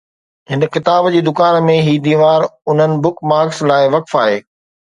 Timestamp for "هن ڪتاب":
0.51-1.09